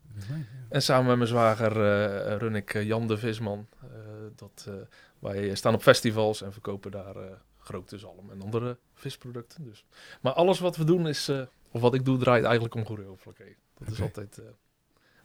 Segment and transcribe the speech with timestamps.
[0.69, 3.67] En samen met mijn zwager eh, run ik eh, Jan de Visman.
[3.81, 3.87] Eh,
[4.35, 4.73] dat, eh,
[5.21, 7.31] wij staan op festivals en verkopen daar eh
[7.63, 9.63] grote zalm en andere visproducten.
[9.63, 9.85] Dus.
[10.21, 13.55] Maar alles wat we doen is, eh, of wat ik doe, draait eigenlijk om choreografie.
[13.77, 14.45] Dat is altijd eh,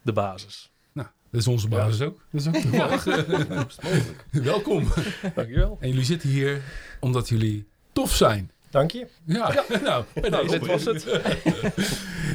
[0.03, 0.73] de basis.
[0.93, 2.21] Nou, dat is onze basis ook.
[2.31, 3.05] Dat is ook toevallig.
[4.31, 4.87] Welkom.
[5.35, 5.77] Dankjewel.
[5.81, 6.63] En jullie zitten hier
[7.01, 8.51] omdat jullie tof zijn.
[8.71, 9.07] Dank je.
[9.25, 10.59] Ja, nou, bij Nou, deze.
[10.59, 11.05] dit was het.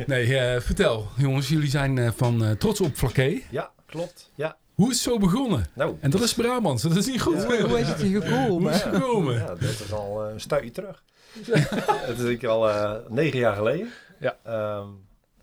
[0.07, 1.07] Nee, eh, vertel.
[1.17, 3.39] Jongens, jullie zijn eh, van eh, Trots op Flaké.
[3.49, 4.31] Ja, klopt.
[4.35, 5.65] Ja, Hoe is het zo begonnen?
[5.73, 5.95] nou.
[5.99, 7.41] En dat is Brabants, dat is niet goed.
[7.41, 7.61] Ja.
[7.67, 8.73] Hoe is het hier Hoe gekomen?
[8.73, 9.33] is het gekomen?
[9.33, 11.03] Ja, dat is al eh, een stuitje terug.
[12.07, 13.89] Het is ik al eh, negen jaar geleden.
[14.19, 14.37] Ja.
[14.43, 14.87] Ehm,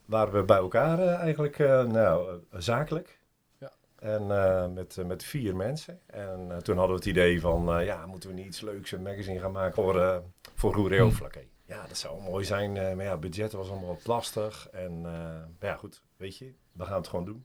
[0.05, 3.19] waren we bij elkaar eh, eigenlijk eh, nou, zakelijk.
[3.59, 3.71] Ja.
[3.99, 6.01] En eh, met, met vier mensen.
[6.07, 8.93] En eh, toen hadden we het idee van, eh, ja, moeten we niet iets leuks,
[8.93, 10.17] een magazine gaan maken voor, eh
[10.55, 11.15] voor Roereo Hmm.
[11.15, 11.41] Flaké.
[11.65, 12.77] Ja, dat zou mooi zijn.
[12.77, 14.69] eh, maar ja, het budget was allemaal wat lastig.
[14.73, 15.13] En eh,
[15.59, 17.45] maar ja, goed, weet je, we gaan het gewoon doen.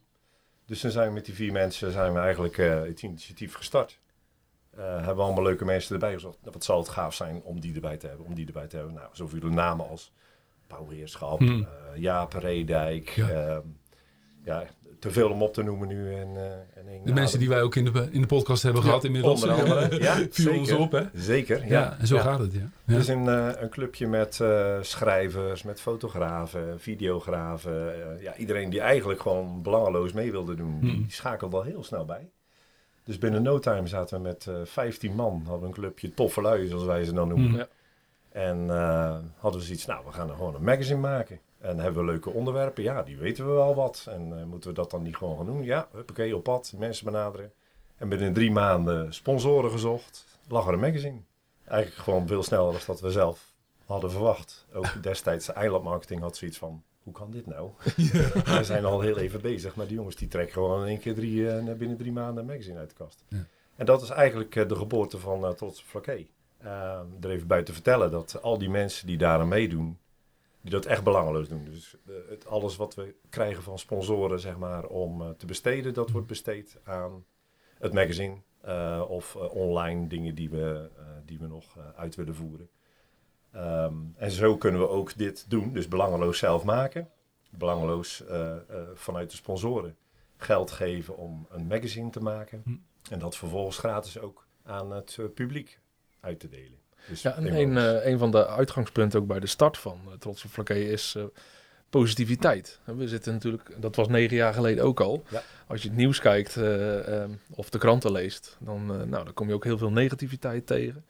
[0.66, 3.98] Dus toen zijn we met die vier mensen zijn we eigenlijk eh, het initiatief gestart.
[4.70, 6.38] Eh, hebben we allemaal leuke mensen erbij gezocht.
[6.40, 8.76] Nou, Wat zal het gaaf zijn om die erbij te hebben, om die erbij te
[8.76, 8.94] hebben.
[8.94, 10.12] Nou, zoveel namen als
[10.66, 11.62] Pauw Heerschap, Hmm.
[11.92, 13.08] eh, Jaap Reedijk.
[13.08, 13.62] Ja.
[14.44, 14.64] Ja.
[14.98, 16.14] Te veel om op te noemen nu.
[16.14, 19.04] En, eh, en De mensen die wij ook in de, in de podcast hebben gehad
[19.04, 19.42] inmiddels.
[19.42, 20.82] Onder andere, ja, Viel ons zeker.
[20.82, 21.02] op, hè?
[21.14, 22.68] Zeker, Ja, en zo gaat het, ja.
[22.84, 27.94] Het is een, eh, een clubje met eh, schrijvers, met fotografen, videografen.
[28.16, 31.04] eh, ja, iedereen die eigenlijk gewoon belangeloos mee wilde doen, die Hmm.
[31.10, 32.28] schakelde al heel snel bij.
[33.04, 36.40] Dus binnen no time zaten we met eh 15 man, hadden we een clubje toffe
[36.40, 37.48] lui, zoals wij ze dan noemen.
[37.48, 37.56] Hmm.
[37.56, 37.66] Ja.
[38.32, 41.38] En eh, hadden we zoiets, nou, we gaan er gewoon een magazine maken.
[41.64, 44.06] En hebben we leuke onderwerpen, ja, die weten we wel wat.
[44.10, 45.62] En eh, moeten we dat dan niet gewoon gaan doen?
[45.62, 47.52] Ja, huppakee, op pad, mensen benaderen.
[47.96, 51.20] En binnen drie maanden sponsoren gezocht, lag er een magazine.
[51.64, 53.54] Eigenlijk gewoon veel sneller dan dat we zelf
[53.86, 54.66] hadden verwacht.
[54.72, 57.70] Ook destijds de eilandmarketing had zoiets van, hoe kan dit nou?
[58.58, 61.14] We zijn al heel even bezig, maar die jongens die trekken gewoon in één keer
[61.14, 63.24] drie, eh, binnen drie maanden een magazine uit de kast.
[63.28, 63.46] Ja.
[63.76, 66.26] En dat is eigenlijk eh, de geboorte van uh, Trots op Flaké.
[66.64, 69.98] Uh, er even bij te vertellen dat al die mensen die daar aan meedoen,
[70.64, 71.64] die dat echt belangeloos doen.
[71.64, 75.94] Dus eh, het, alles wat we krijgen van sponsoren, zeg maar, om eh, te besteden,
[75.94, 77.24] dat wordt besteed aan
[77.78, 78.36] het magazine.
[78.60, 80.90] eh, of online dingen die we,
[81.24, 82.68] die we nog uit willen voeren.
[83.52, 87.10] Ehm, en zo kunnen we ook dit doen, dus belangeloos zelf maken.
[87.50, 88.24] Belangeloos
[88.94, 89.96] vanuit de sponsoren
[90.36, 92.62] geld geven om een magazine te maken.
[92.64, 92.76] Hm.
[93.10, 95.80] En dat vervolgens gratis ook aan het publiek
[96.20, 96.83] uit te delen.
[97.08, 100.12] Dus Ja, en een, eh, een van de uitgangspunten ook bij de start van uh,
[100.18, 101.22] Trots op Flaké is eh,
[101.90, 102.78] positiviteit.
[102.84, 105.24] We zitten natuurlijk, dat was negen jaar geleden ook al.
[105.28, 105.42] Ja.
[105.66, 109.34] Als je het nieuws kijkt eh, eh, of de kranten leest, dan, eh, nou, dan
[109.34, 111.04] kom je ook heel veel negativiteit tegen.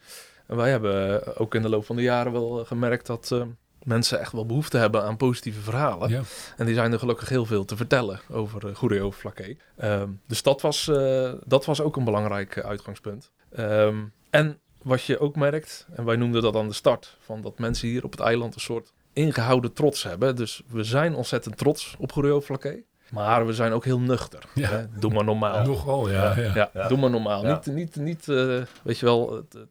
[0.47, 3.31] En wij hebben eh, ook in de loop van de jaren wel eh, gemerkt dat
[3.33, 3.43] eh,
[3.83, 6.11] mensen echt wel behoefte hebben aan positieve verhalen.
[6.11, 6.23] Ja.
[6.57, 9.57] En die zijn er gelukkig heel veel te vertellen over uh, Goeree Flaké.
[9.77, 13.31] Ehm, dus dat was, eh, dat was ook een belangrijk eh, uitgangspunt.
[13.53, 13.97] Ehm,
[14.31, 17.89] en wat je ook merkt, en wij noemden dat aan de start, van dat mensen
[17.89, 20.37] hier op het eiland een soort ingehouden trots hebben.
[20.37, 22.13] Dus we zijn ontzettend trots op
[22.43, 22.83] Flaké.
[23.11, 24.43] Maar we zijn ook heel nuchter.
[24.55, 24.69] Ja.
[24.69, 24.85] Hè?
[24.99, 25.65] Doe maar normaal.
[25.67, 26.37] Nogal, ja.
[26.39, 26.53] ja.
[26.55, 26.89] Ja, Ja.
[26.89, 27.47] doe maar normaal.
[27.47, 27.53] Ja.
[27.55, 29.69] Niet, niet, niet eh, weet je wel, te,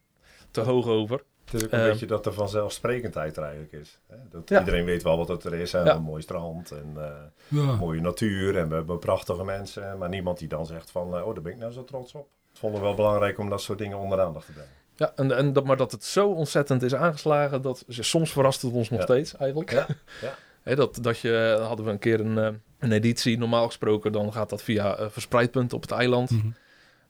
[0.52, 1.24] te hoog over.
[1.46, 4.00] Het is ook een Ehm, beetje dat er vanzelfsprekendheid er eigenlijk is.
[4.08, 4.16] Hè?
[4.30, 4.60] Dat Ja.
[4.60, 5.74] Iedereen weet wel wat het er is.
[5.74, 5.88] En.
[5.88, 7.12] Een mooi strand en eh,
[7.48, 7.76] Ja.
[7.76, 8.58] mooie natuur.
[8.58, 9.98] En we hebben prachtige mensen.
[9.98, 12.28] Maar niemand die dan zegt van, eh, oh daar ben ik nou zo trots op.
[12.50, 14.72] Het vonden we wel belangrijk om dat soort dingen onder de aandacht te brengen.
[14.96, 18.72] Ja, en, en dat, maar dat het zo ontzettend is aangeslagen, dat soms verrast het
[18.72, 19.06] ons nog Ja.
[19.06, 19.72] steeds eigenlijk.
[19.72, 19.88] Ja,
[20.22, 20.36] ja.
[20.62, 22.50] Hè, dat, dat je, hadden we een keer een, eh,
[22.80, 26.30] een editie, normaal gesproken, dan gaat dat via eh, verspreidpunten op het eiland.
[26.30, 26.48] Mhm.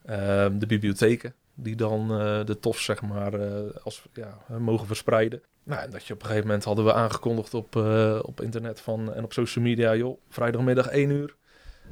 [0.05, 5.41] Ehm, de bibliotheken, die dan eh, de tof, zeg maar, eh, als, ja, mogen verspreiden.
[5.63, 8.79] Nou, en dat je op een gegeven moment hadden we aangekondigd op, eh, op internet
[8.81, 11.35] van, en op social media, joh, vrijdagmiddag 1 uur,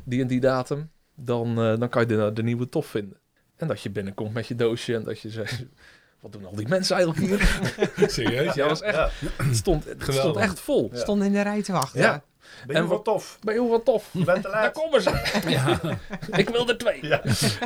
[0.04, 3.18] die en die datum, dan, dan kan je de, de nieuwe tof vinden.
[3.62, 5.64] En dat je binnenkomt met je doosje en dat je zegt,
[6.22, 7.60] wat doen al die mensen eigenlijk hier?
[8.12, 8.54] Serieus?
[8.54, 10.90] ja, was echt, Ja, het, stond, het stond echt vol.
[10.92, 11.00] Ja.
[11.00, 12.02] Stonden in de rij te wachten.
[12.02, 12.24] Ja.
[12.66, 13.38] ben je En wel tof?
[13.42, 14.10] Ben je wat tof?
[14.12, 15.10] Je bent te Daar komen ze.
[15.50, 15.80] Ja.
[16.32, 17.06] Ik wil er twee.
[17.06, 17.22] Ja.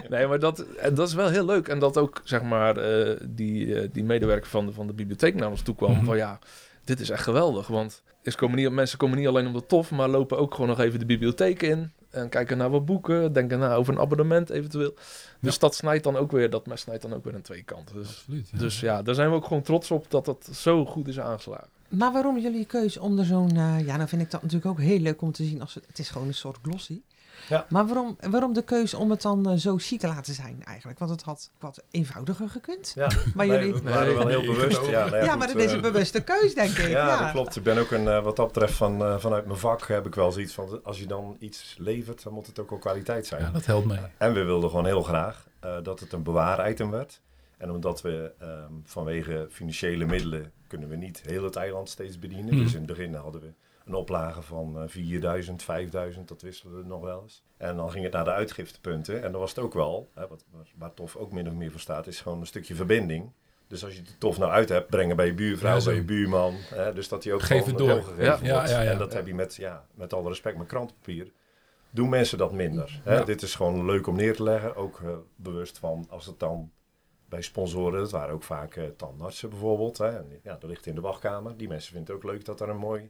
[0.09, 1.67] Nee, maar dat, en dat is wel heel leuk.
[1.67, 5.35] En dat ook, zeg maar, eh, die, eh, die medewerker van de, van de bibliotheek
[5.35, 5.91] naar ons toe kwam.
[5.91, 6.05] Mhm.
[6.05, 6.39] Van ja,
[6.83, 7.67] dit is echt geweldig.
[7.67, 10.69] Want is komen niet, mensen komen niet alleen om de tof, maar lopen ook gewoon
[10.69, 11.91] nog even de bibliotheek in.
[12.15, 14.93] En kijken naar wat boeken, denken na over een abonnement eventueel.
[15.39, 17.95] Dus dat snijdt dan ook weer, dat mes snijdt dan ook weer aan twee kanten.
[17.95, 18.49] Dus, Absoluut.
[18.51, 18.57] ja.
[18.57, 21.67] dus ja, daar zijn we ook gewoon trots op dat dat zo goed is aangeslagen.
[21.89, 23.57] Maar waarom jullie keuze om er zo'n...
[23.57, 25.61] eh, ja, nou vind ik dat natuurlijk ook heel leuk om te zien.
[25.61, 27.01] Als het, het is gewoon een soort glossy.
[27.49, 27.65] Ja.
[27.69, 30.99] Maar waarom, waarom de keuze om het dan eh, zo chic te laten zijn eigenlijk?
[30.99, 32.91] Want het had wat eenvoudiger gekund.
[32.95, 33.73] Ja, Maar nee, jullie...
[33.73, 34.85] we waren wel heel bewust.
[34.85, 36.87] Ja, nou Ja, goed, maar het is eh, een bewuste keus, denk ik.
[36.87, 37.55] Ja, Ja, dat klopt.
[37.55, 40.15] Ik ben ook een, eh, wat dat betreft van, eh, vanuit mijn vak heb ik
[40.15, 43.41] wel zoiets van, als je dan iets levert, dan moet het ook wel kwaliteit zijn.
[43.41, 43.99] ja, dat helpt mee.
[44.17, 47.21] En we wilden gewoon heel graag eh, dat het een bewaar-item werd.
[47.57, 52.53] En omdat we ehm, vanwege financiële middelen kunnen we niet heel het eiland steeds bedienen.
[52.53, 52.63] Mhm.
[52.63, 53.53] Dus in het begin hadden we
[53.85, 57.43] een oplage van eh 4000, 5000, dat wisselen we nog wel eens.
[57.57, 59.23] En dan ging het naar de uitgiftepunten.
[59.23, 60.45] En dan was het ook wel, hè, wat,
[60.77, 63.31] waar- TOF ook min of meer voor staat, is gewoon een stukje verbinding.
[63.67, 66.03] Dus als je de TOF nou uit hebt, brengen bij je buurvrouw, Ja, bij je
[66.03, 66.53] buurman.
[66.55, 68.23] Hè, dus dat die ook Geef gewoon het door.
[68.23, 68.41] Ja, wordt.
[68.45, 68.91] ja, ja.
[68.91, 71.31] En dat heb je met, ja, met alle respect met krantenpapier.
[71.89, 73.01] Doen mensen dat minder.
[73.03, 73.23] Hè?
[73.23, 74.75] Dit is gewoon leuk om neer te leggen.
[74.75, 76.71] Ook eh, bewust van als het dan
[77.29, 79.97] bij sponsoren, dat waren ook vaak eh, tandartsen bijvoorbeeld.
[79.97, 80.17] Hè?
[80.17, 81.57] En, ja, dat ligt in de wachtkamer.
[81.57, 83.07] Die mensen vinden het ook leuk dat er een mooi eh,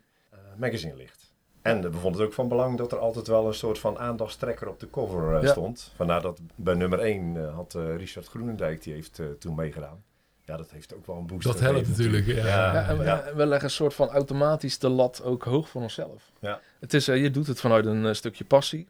[0.57, 1.33] magazine ligt.
[1.61, 4.67] En we vonden het ook van belang dat er altijd wel een soort van aandachtstrekker
[4.67, 5.51] op de cover eh, Ja.
[5.51, 5.91] stond.
[5.95, 10.03] Vandaar dat bij nummer 1 had eh, Richard Groenendijk, die heeft eh, toen meegedaan.
[10.43, 12.25] Ja, dat heeft ook wel een boost Dat helpt natuurlijk.
[12.25, 12.33] Ja.
[12.35, 12.73] Ja.
[12.73, 13.21] Ja, en we, ja.
[13.21, 16.31] en we leggen een soort van automatisch de lat ook hoog voor onszelf.
[16.39, 16.59] Ja.
[16.79, 18.87] Het is, eh, je doet het vanuit een eh, stukje passie.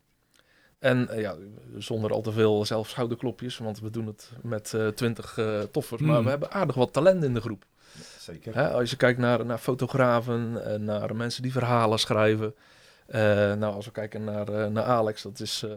[0.79, 1.35] En eh, ja,
[1.77, 6.01] zonder al te veel zelf schouderklopjes, want we doen het met eh, twintig eh toffers.
[6.01, 6.23] Maar Mm.
[6.23, 7.65] we hebben aardig wat talent in de groep.
[8.19, 8.55] Zeker.
[8.55, 12.53] Hè, als je kijkt naar, naar fotografen, eh, naar mensen die verhalen schrijven.
[13.05, 13.21] Eh,
[13.53, 15.71] nou, als we kijken naar, eh, naar Alex, dat is eh,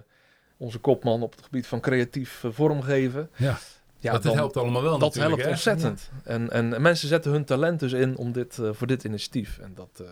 [0.56, 3.31] onze kopman op het gebied van creatief vormgeven.
[3.37, 3.59] Ja.
[4.00, 5.29] Ja, dat dan- helpt allemaal wel dat natuurlijk.
[5.43, 5.50] helpt hè?
[5.50, 6.11] ontzettend.
[6.25, 9.59] En, en mensen zetten hun talent dus in om dit, eh, voor dit initiatief.
[9.59, 10.06] En dat, eh,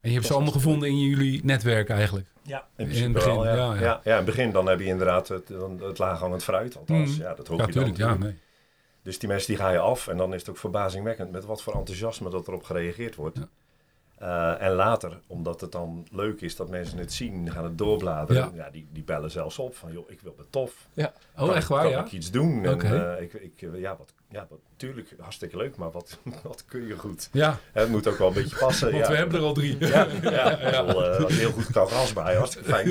[0.00, 2.26] En je hebt ze allemaal gevonden in jullie netwerk eigenlijk.
[2.42, 3.32] Ja, In in het begin.
[3.34, 3.54] Wel, ja.
[3.54, 4.00] ja, Ja, ja.
[4.04, 4.10] ja.
[4.10, 6.76] in het begin dan heb je inderdaad het, dan het laaghangend fruit.
[6.76, 7.22] Althans, Mm.
[7.22, 7.82] ja, dat hoop Ja, je dan.
[7.82, 7.96] tuurlijk.
[8.02, 8.34] Ja, natuurlijk.
[8.34, 8.50] nee.
[9.02, 11.62] Dus die mensen die ga je af en dan is het ook verbazingwekkend met wat
[11.62, 13.38] voor enthousiasme dat erop gereageerd wordt.
[13.38, 13.48] Ja.
[14.22, 18.50] Eh, en later, omdat het dan leuk is dat mensen het zien, gaan het doorbladeren.
[18.54, 18.64] Ja.
[18.64, 18.70] Ja.
[18.70, 20.88] die, die bellen zelfs op van, joh, ik wil het tof.
[20.96, 21.04] Oh,
[21.36, 22.04] kan, echt waar, kan ja?
[22.04, 22.64] ik iets doen?
[22.64, 26.64] En, eh, ik, ik, eh, ja, wat, ja, wat, tuurlijk, hartstikke leuk, maar wat, wat
[26.64, 27.28] kun je goed?
[27.32, 28.90] Ja, Het moet ook wel een beetje passen.
[28.92, 29.10] want ja.
[29.10, 29.76] we hebben er al drie.
[29.78, 32.88] Ja, ja, ik heel goed kan hartstikke fijn.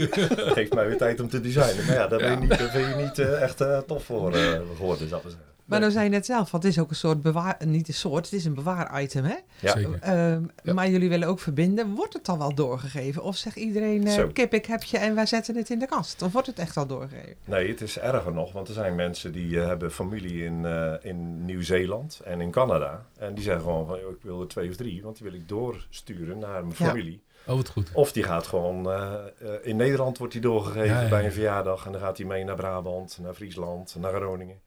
[0.53, 1.85] Geeft mij weer tijd om te designen.
[1.85, 2.61] Maar ja, daar ben je Ja.
[2.61, 5.50] niet, ben je niet echt tof voor geworden, zou ik zeggen.
[5.65, 7.57] Maar nou zei je net zelf, want het is ook een soort bewaar...
[7.65, 9.35] Niet een soort, het is een bewaar-item, hè?
[9.59, 9.71] Ja.
[9.71, 9.97] Zeker.
[10.01, 10.73] Ehm, Ja.
[10.73, 11.95] Maar jullie willen ook verbinden.
[11.95, 13.23] Wordt het dan wel doorgegeven?
[13.23, 16.21] Of zegt iedereen, eh, kip, ik heb je en wij zetten het in de kast?
[16.21, 17.35] Of wordt het echt al doorgegeven?
[17.45, 20.93] Nee, het is erger nog, want er zijn mensen die eh, hebben familie in, eh,
[21.01, 23.05] in Nieuw-Zeeland en in Canada.
[23.17, 25.39] En die zeggen gewoon van, joh, ik wil er twee of drie, want die wil
[25.39, 26.85] ik doorsturen naar mijn Ja.
[26.85, 27.21] familie.
[27.47, 27.89] Oh, wat goed.
[27.93, 31.31] Of die gaat gewoon, eh, eh, in Nederland wordt die doorgegeven Ja, ja, bij een
[31.31, 31.85] verjaardag.
[31.85, 34.59] En dan gaat hij mee naar Brabant, naar Friesland, naar Groningen.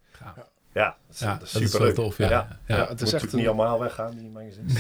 [0.75, 0.83] Ja.
[0.83, 1.97] Ja, dat is, Ja, dat is dat is superleuk.
[1.97, 2.29] wel tof, ja.
[2.29, 4.73] Ja, Ja, het het is moet echt een- niet allemaal weggaan, die magazines.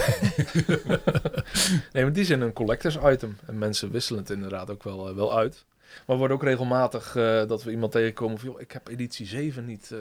[1.93, 3.37] nee, maar die zijn een collectors item.
[3.47, 5.65] En mensen wisselen het inderdaad ook wel, eh, wel uit.
[5.79, 8.49] Maar we worden ook regelmatig eh, dat we iemand tegenkomen van...
[8.49, 9.91] joh, ik heb editie 7 niet.
[9.93, 9.99] eh,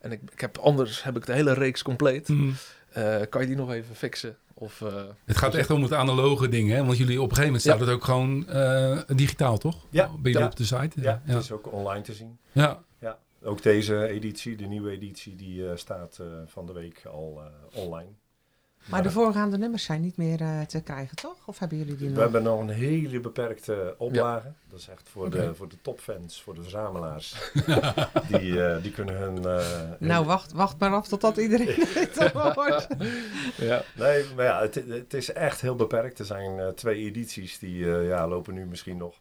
[0.00, 2.28] en ik, ik heb, anders heb ik de hele reeks compleet.
[2.92, 4.36] Eh, kan je die nog even fixen?
[4.54, 6.84] Of, eh, Het gaat echt om het analoge ding, hè?
[6.84, 7.84] Want jullie op een gegeven moment staat Ja.
[7.84, 9.76] het ook gewoon eh, digitaal, toch?
[9.90, 10.44] Ja, Ben ja.
[10.46, 10.90] op de site?
[11.00, 11.34] Ja, ja.
[11.34, 12.38] het is ook online te zien.
[12.52, 12.82] Ja.
[13.42, 17.40] Ook deze editie, de nieuwe editie, die eh, staat eh, van de week al
[17.72, 18.08] eh, online.
[18.86, 21.36] Maar de voorgaande nummers zijn niet meer eh, te krijgen, toch?
[21.46, 22.22] Of hebben jullie die We nog?
[22.22, 24.52] hebben nog een hele beperkte oplage.
[24.68, 27.34] Dat is echt voor, de, voor de topfans, voor de verzamelaars.
[28.30, 29.44] die, eh, die kunnen hun...
[29.44, 32.86] eh, hun- Nou, wacht, wacht maar af totdat iedereen het hoort.
[33.56, 33.82] ja.
[33.96, 36.18] Nee, maar ja, het, het is echt heel beperkt.
[36.18, 39.14] Er zijn eh, twee edities die eh, ja, lopen nu misschien nog,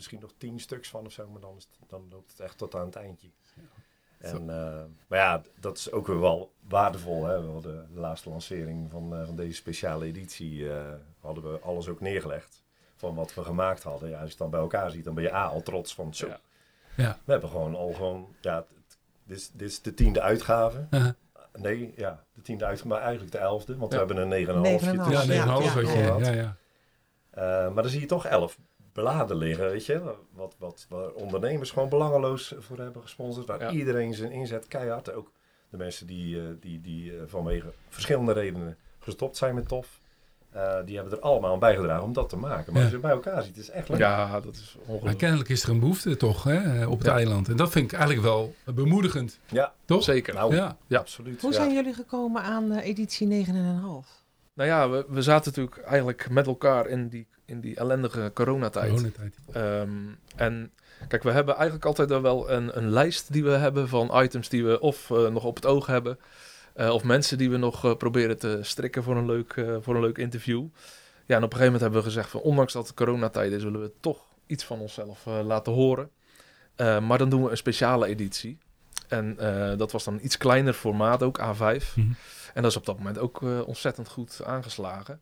[0.00, 1.28] misschien nog tien stuks van of zo.
[1.28, 3.28] Maar dan, is het- dan loopt het echt tot aan het eindje.
[4.18, 7.24] En, eh, maar ja, dat is ook weer wel waardevol.
[7.24, 7.40] Hè?
[7.42, 10.72] We hadden de laatste lancering van, eh, van deze speciale editie.
[10.72, 12.62] eh, hadden we alles ook neergelegd
[12.96, 14.08] van wat we gemaakt hadden.
[14.08, 16.14] Ja, als je het dan bij elkaar ziet, dan ben je A, al trots van
[16.14, 16.26] zo.
[16.26, 16.40] Ja.
[16.96, 17.18] Ja.
[17.24, 20.86] We hebben gewoon al gewoon, ja, het- het- dit is, dit is de tiende uitgave.
[21.52, 23.76] Nee, ja, de tiende uitgave, maar eigenlijk de elfde.
[23.76, 23.98] Want Ja.
[23.98, 24.82] we hebben een 9,5.
[24.82, 25.12] 9,5.
[25.12, 26.32] Ja, Ja, 9,5 ja, weet je.
[26.32, 26.56] ja.
[27.30, 27.42] Eh,
[27.72, 28.58] maar dan zie je toch elf
[29.00, 30.00] bladen liggen, weet je.
[30.34, 33.46] Wat, wat, waar ondernemers gewoon belangeloos voor hebben gesponsord.
[33.46, 33.70] Waar Ja.
[33.70, 35.12] iedereen zijn inzet keihard.
[35.12, 35.30] Ook
[35.70, 40.00] De mensen die, eh, die, die eh, vanwege verschillende redenen gestopt zijn met TOF.
[40.50, 42.72] eh, die hebben er allemaal aan bijgedragen om dat te maken.
[42.72, 42.88] Maar Ja.
[42.88, 43.98] als je het bij elkaar ziet, is het echt leuk.
[43.98, 45.18] Ja, dat is Maar ongelooflijk.
[45.18, 47.14] kennelijk is er een behoefte toch hè, op het Ja.
[47.14, 47.48] eiland.
[47.48, 49.38] En dat vind ik eigenlijk wel bemoedigend.
[49.50, 50.02] Ja, Toch?
[50.02, 50.34] Zeker.
[50.34, 50.76] nou, Ja.
[50.86, 50.98] Ja.
[50.98, 51.40] absoluut.
[51.40, 51.56] Hoe ja.
[51.56, 54.19] zijn jullie gekomen aan editie 9,5?
[54.60, 58.90] Nou ja, we, we zaten natuurlijk eigenlijk met elkaar in die, in die ellendige coronatijd.
[58.90, 59.38] Coronatijd.
[59.52, 59.90] Ehm,
[60.36, 60.70] en
[61.08, 64.48] kijk, we hebben eigenlijk altijd wel wel een, een lijst die we hebben van items
[64.48, 66.18] die we of eh, nog op het oog hebben.
[66.74, 70.00] eh, of mensen die we nog eh, proberen te strikken voor een, leuk, voor een
[70.00, 70.66] leuk interview.
[71.26, 73.62] Ja, en op een gegeven moment hebben we gezegd van ondanks dat het coronatijd is,
[73.62, 76.10] willen we toch iets van onszelf laten horen.
[76.76, 78.58] Maar dan doen we een speciale editie.
[79.10, 81.94] En eh, dat was dan een iets kleiner formaat, ook A5.
[81.94, 82.12] Mhm.
[82.54, 85.20] En dat is op dat moment ook eh, ontzettend goed aangeslagen.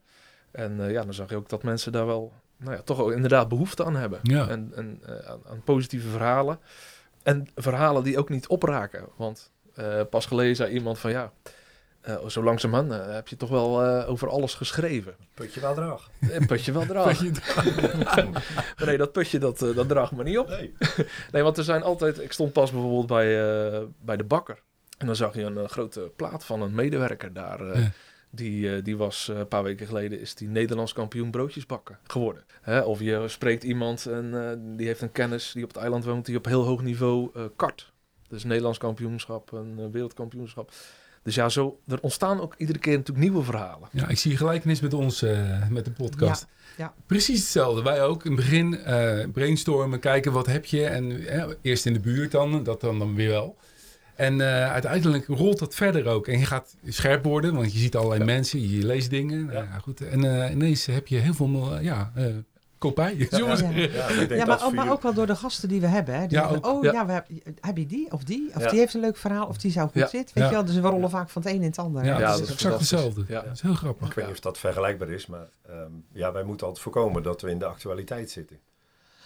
[0.51, 3.11] En eh, ja, dan zag je ook dat mensen daar wel, nou ja, toch ook
[3.11, 4.19] inderdaad behoefte aan hebben.
[4.23, 4.47] Ja.
[4.47, 6.59] En, en aan, aan positieve verhalen.
[7.23, 9.05] En verhalen die ook niet opraken.
[9.15, 9.51] Want
[10.09, 11.31] pas geleden zei iemand van ja,
[12.01, 15.15] eh, zo langzamerhand eh, heb je toch wel eh, over alles geschreven.
[15.33, 16.09] Putje wel draag.
[16.47, 17.21] Putje wel draagt.
[18.77, 20.47] Maar nee, dat putje dat, dat draagt me niet op.
[20.47, 20.73] Nee.
[21.31, 22.19] Nee, want er zijn altijd...
[22.21, 23.41] Ik stond pas bijvoorbeeld bij,
[23.73, 24.59] eh, bij de bakker.
[24.97, 27.69] En dan zag je een grote plaat van een medewerker daar.
[27.71, 27.91] eh, Ja.
[28.31, 31.97] Die, eh, die was eh, een paar weken geleden is die Nederlands kampioen broodjes bakken
[32.07, 32.43] geworden.
[32.61, 32.79] Hè?
[32.79, 36.25] Of je spreekt iemand en eh, die heeft een kennis die op het eiland woont,
[36.25, 37.91] die op heel hoog niveau eh kart.
[38.27, 40.71] Dus Nederlands kampioenschap, een wereldkampioenschap.
[41.29, 43.89] Dus ja, zo, er ontstaan ook iedere keer natuurlijk nieuwe verhalen.
[43.91, 46.47] Ja, ik zie gelijkenis met ons, eh, met de podcast.
[46.77, 46.93] Ja, ja.
[47.05, 47.81] Precies hetzelfde.
[47.83, 50.85] Wij ook in het begin eh, brainstormen, kijken wat heb je.
[50.85, 53.57] En eh, eerst in de buurt dan, dat dan, dan weer wel.
[54.15, 56.27] En eh, uiteindelijk rolt dat verder ook.
[56.27, 58.25] En je gaat scherp worden, want je ziet allerlei Ja.
[58.25, 59.45] mensen, je leest dingen.
[59.45, 60.01] Nou goed.
[60.01, 62.25] En eh, ineens heb je heel veel ja, eh
[62.79, 63.15] kopij.
[63.17, 63.27] Ja.
[63.29, 65.81] Ja, ik denk Ja, dat maar, ook, maar jullie- ook wel door de gasten die
[65.81, 66.13] we hebben.
[66.19, 66.27] Hè.
[66.27, 66.75] Die Ja, zeggen, ook.
[66.77, 66.91] oh Ja.
[66.91, 68.51] ja, we hebben, heb je die of die?
[68.55, 68.69] Of Ja.
[68.69, 70.07] die heeft een leuk verhaal of die zou goed Ja.
[70.07, 70.35] zitten.
[70.35, 70.49] Weet Ja.
[70.49, 70.65] je wel?
[70.65, 72.05] Dus we rollen vaak van het een in het ander.
[72.05, 72.19] Ja.
[72.19, 73.23] Ja, dat is dat is exact hetzelfde.
[73.27, 73.41] Ja.
[73.41, 74.07] Dat is heel grappig.
[74.07, 75.77] Ik weet niet of dat vergelijkbaar is, maar ehm,
[76.13, 78.57] ja, wij moeten altijd voorkomen dat we in de actualiteit zitten.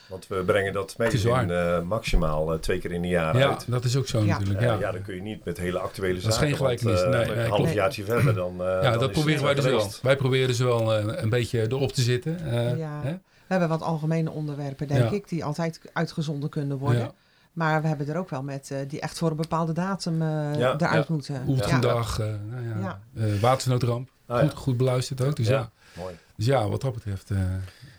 [0.10, 1.08] Want we brengen dat waar.
[1.08, 3.66] magazine eh, maximaal eh, twee keer in een jaar Ja, uit.
[3.72, 4.26] dat is ook zo Ja.
[4.26, 4.60] natuurlijk.
[4.60, 4.80] Eh, Ja.
[4.80, 4.92] ja.
[4.92, 6.48] dan kun je niet met hele actuele Dat is zaken.
[6.48, 7.02] geen gelijkenis.
[7.02, 7.50] Nee, nee, een klopt.
[7.50, 8.52] halfjaartje verder dan.
[8.62, 9.92] eh, ja, dan dat is proberen wij dus wel.
[10.02, 12.40] Wij proberen dus wel eh, een beetje erop te zitten.
[12.52, 13.00] eh, Ja.
[13.04, 13.16] hè?
[13.48, 15.10] We hebben wat algemene onderwerpen, denk Ja.
[15.16, 17.00] ik, die altijd uitgezonden kunnen worden.
[17.02, 17.12] Ja.
[17.54, 20.28] Maar we hebben er ook wel met eh, die echt voor een bepaalde datum eh
[20.58, 21.14] Ja, eruit ja.
[21.14, 21.44] moeten.
[21.48, 22.78] Oeltendag, eh, nou ja.
[22.80, 23.00] Ja.
[23.26, 24.10] eh, watersnoodramp.
[24.26, 24.56] Ah, goed, ja.
[24.58, 25.36] goed beluisterd ook.
[25.36, 25.54] Dus ja.
[25.58, 25.72] Ja.
[26.02, 26.16] Mooi.
[26.36, 27.32] Dus ja, wat dat betreft.
[27.32, 27.38] eh,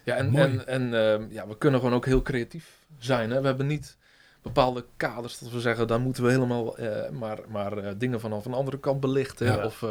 [0.05, 0.45] Ja, en, Mooi.
[0.45, 3.31] en, en ehm, ja, we kunnen gewoon ook heel creatief zijn.
[3.31, 3.41] Hè?
[3.41, 3.97] We hebben niet
[4.43, 8.45] bepaalde kaders dat we zeggen, daar moeten we helemaal eh, maar, maar eh, dingen vanaf
[8.45, 9.47] een andere kant belichten.
[9.47, 9.65] Ja.
[9.65, 9.85] Of,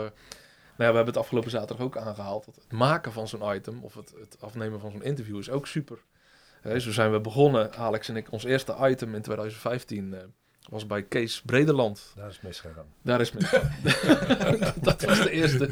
[0.77, 2.45] ja, we hebben het afgelopen zaterdag ook aangehaald.
[2.45, 5.67] Dat het maken van zo'n item of het, het afnemen van zo'n interview is ook
[5.67, 5.97] super.
[6.61, 8.31] Hè, zo zijn we begonnen, Alex en ik.
[8.31, 10.19] Ons eerste item in 2015 eh,
[10.69, 12.13] was bij Kees Brederland.
[12.15, 12.85] Daar is misgegaan.
[13.01, 13.45] Daar is mijn.
[14.81, 15.69] dat was de eerste.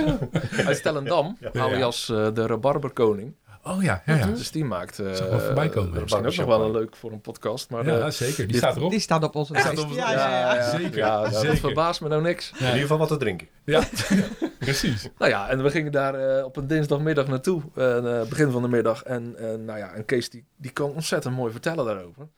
[0.66, 3.34] Uit Stellendam, alias eh, de Rabarberkoning.
[3.62, 4.26] Oh ja, ja, ja.
[4.26, 4.98] Dus die maakt.
[4.98, 5.94] eh Zal wel voorbij komen.
[5.94, 7.70] eh, misschien ook nog wel een leuk voor een podcast.
[7.70, 8.46] Maar ja, eh, zeker.
[8.46, 8.90] Die staat erop.
[8.90, 9.82] Die staat op onze lijst.
[9.94, 10.54] Ja, ja, ja.
[10.54, 11.46] ja, Zeker, Ja, zeker.
[11.48, 12.52] dat verbaast me nou niks.
[12.58, 13.48] In ieder geval wat te drinken.
[13.64, 13.82] Ja,
[14.58, 15.08] precies.
[15.18, 17.62] Nou ja, en we gingen daar eh, op een dinsdagmiddag naartoe.
[17.74, 19.02] eh, begin van de middag.
[19.02, 22.28] En eh, nou ja, en Kees die, die kan ontzettend mooi vertellen daarover.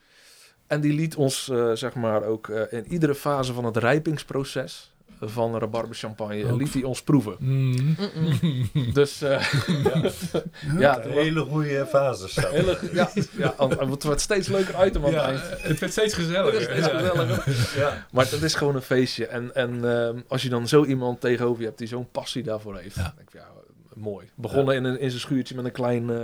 [0.67, 4.94] En die liet ons, eh, zeg maar, ook eh, in iedere fase van het rijpingsproces
[5.29, 6.59] van rabarber champagne, Ook.
[6.59, 7.37] liet hij ons proeven.
[7.39, 7.97] Mm.
[8.93, 9.31] Dus eh,
[9.85, 10.11] ja,
[10.79, 12.35] Ja, was- hele goede fases.
[12.35, 12.49] zo.
[12.49, 15.63] hele, ja, ja, want het wordt steeds leuker item aan het Ja, eind.
[15.63, 16.63] het werd steeds Het gezelliger.
[16.63, 16.99] steeds Ja.
[16.99, 17.79] gezelliger.
[17.81, 18.07] Ja.
[18.13, 19.27] Maar het is gewoon een feestje.
[19.27, 22.77] En, en ehm, als je dan zo iemand tegenover je hebt die zo'n passie daarvoor
[22.79, 22.95] heeft.
[22.97, 23.03] Ja.
[23.03, 23.47] Dan denk ik, ja,
[23.95, 24.31] mooi.
[24.35, 26.19] Begonnen in, een, in zijn schuurtje met een klein, eh,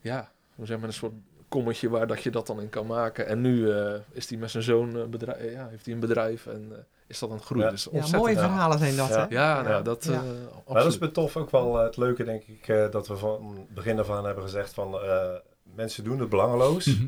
[0.00, 1.12] ja, hoe zeg maar, een soort
[1.48, 3.26] kommetje waar dat je dat dan in kan maken.
[3.26, 6.66] En nu eh, is hij met zijn zoon bedrijf, ja, heeft hij een bedrijf en
[6.72, 6.78] eh,
[7.10, 7.64] is dat groeien.
[7.64, 7.70] Ja.
[7.70, 9.14] Dus Ja, mooie verhalen zijn dat, Ja.
[9.28, 9.34] hè?
[9.34, 10.12] Ja, nou, dat Ja.
[10.12, 10.98] eh, Maar dat is absoluut.
[10.98, 14.10] bij TOF ook wel eh, het leuke, denk ik, eh, dat we van begin af
[14.10, 15.28] aan hebben gezegd van eh,
[15.62, 17.02] mensen doen het belangeloos, Mhm.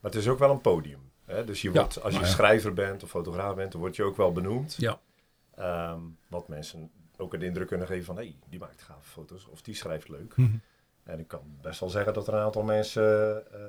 [0.00, 1.00] maar het is ook wel een podium.
[1.24, 1.44] Hè?
[1.44, 2.26] Dus je Ja, wordt, als je ja.
[2.26, 4.74] schrijver bent of fotograaf bent, dan word je ook wel benoemd.
[4.78, 5.00] Ja.
[5.54, 9.46] Ehm, wat mensen ook een indruk kunnen geven van, hé, hey, die maakt gave foto's
[9.50, 10.36] of die schrijft leuk.
[10.36, 10.56] Mhm.
[11.04, 13.60] En ik kan best wel zeggen dat er een aantal mensen, eh,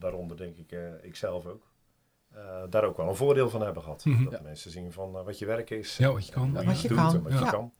[0.00, 1.62] waaronder denk ik uh, ikzelf ook,
[2.36, 4.04] uh, daar ook wel een voordeel van hebben gehad.
[4.04, 4.24] Mhm.
[4.24, 4.40] Dat Ja.
[4.42, 5.96] mensen zien van uh, wat je werk is.
[5.96, 6.42] Ja, wat je kan.
[6.42, 7.14] en hoe wat je doet kan.
[7.14, 7.38] en wat Ja.
[7.38, 7.72] je kan.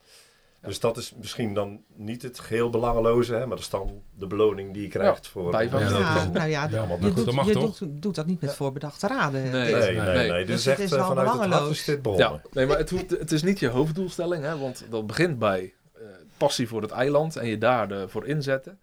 [0.60, 4.26] Dus dat is misschien dan niet het geheel belangeloze, hè, maar dat is dan de
[4.26, 5.52] beloning die je krijgt voor...
[5.52, 5.68] Ja,
[6.32, 7.78] nou ja, je, doet, dat mag je toch?
[7.78, 9.42] doet, doet dat niet met voorbedachte raden.
[9.42, 9.50] Nee.
[9.50, 10.16] Nee, nee, Nee.
[10.16, 10.30] nee.
[10.30, 10.44] Nee.
[10.44, 12.28] Dus, Dus het is eh, wel vanuit het hart is dit begonnen.
[12.32, 15.74] Ja, nee, maar het, hoeft, het is niet je hoofddoelstelling, hè, want dat begint bij
[15.94, 16.02] eh,
[16.36, 18.78] passie voor het eiland en je daar de, voor inzetten.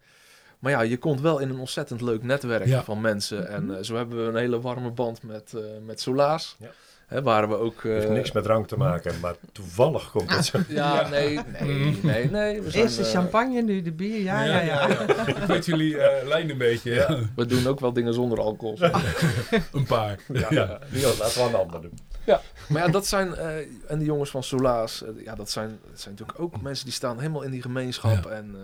[0.62, 2.82] Maar ja, je komt wel in een ontzettend leuk netwerk Ja.
[2.84, 3.48] van mensen.
[3.48, 6.56] En eh, zo hebben we een hele warme band met, eh met Solaas.
[6.58, 6.70] Ja.
[7.06, 7.82] Hè, waren we ook...
[7.82, 10.58] heeft eh, niks met drank te maken, maar toevallig komt het zo.
[10.68, 12.60] Ja, nee, nee, nee, nee.
[12.62, 14.20] We zijn, Eerst de champagne, nu de bier.
[14.22, 14.88] Ja, ja, ja.
[15.26, 16.90] Ik weet jullie eh, lijn een beetje.
[16.94, 17.18] Ja.
[17.36, 18.78] We doen ook wel dingen zonder alcohol.
[19.72, 20.18] een paar.
[20.32, 20.78] Ja, ja.
[21.18, 21.98] Laten we een ander doen.
[22.68, 26.14] Maar ja, dat zijn, eh, en die jongens van Solaas, ja, dat zijn, dat zijn
[26.14, 28.24] natuurlijk ook mensen die staan helemaal in die gemeenschap.
[28.24, 28.30] Ja.
[28.30, 28.60] En, eh,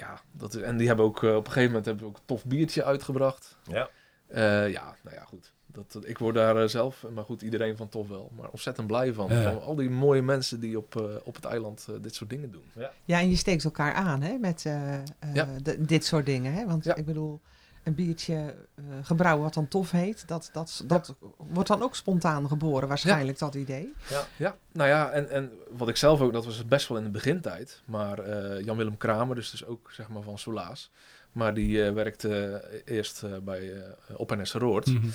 [0.00, 2.24] ja, dat, en die hebben ook eh, op een gegeven moment hebben we ook een
[2.26, 3.58] tof biertje uitgebracht.
[3.62, 3.88] Ja.
[4.26, 5.52] Eh, ja, nou ja, goed.
[5.66, 9.12] Dat, ik word daar eh, zelf, maar goed, iedereen van tof wel, maar ontzettend blij
[9.12, 9.28] van.
[9.30, 9.42] Ja.
[9.52, 12.64] Van al die mooie mensen die op, op het eiland dit soort dingen doen.
[13.04, 15.02] Ja, en je steekt elkaar aan hè, met eh, eh,
[15.34, 15.48] Ja.
[15.62, 16.52] de- dit soort dingen.
[16.52, 16.66] Hè?
[16.66, 16.94] Want Ja.
[16.94, 17.40] ik bedoel,
[17.82, 22.48] een biertje eh, gebrouwen wat dan tof heet, dat, dat, dat wordt dan ook spontaan
[22.48, 23.92] geboren, waarschijnlijk, dat idee.
[24.36, 27.10] Ja, nou ja, en, en wat ik zelf ook, dat was best wel in de
[27.10, 27.82] begintijd.
[27.84, 30.90] Maar eh, Jan-Willem Kramer, dus, dus ook zeg maar van Solaas.
[31.32, 33.82] Maar die eh, werkte eerst eh, bij eh
[34.16, 34.86] Op NS Roord.
[34.86, 35.06] Mhm.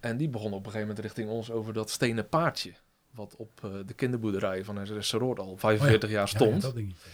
[0.00, 2.72] En die begon op een gegeven moment richting ons over dat stenen paardje.
[3.10, 6.54] Wat op eh, de kinderboerderij van NS Roord al 45 jaar Oh Ja, stond.
[6.54, 7.08] ja, dat dingetje.